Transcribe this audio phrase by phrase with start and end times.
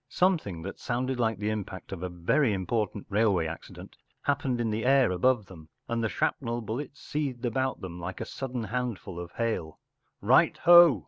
[0.09, 4.83] Something that sounded like the impact of a very important railway accident happened in the
[4.83, 9.33] air above them, and the shrapnel bullets seethed about them like a sudden handful of
[9.33, 9.77] hail
[10.21, 10.99] “Right ho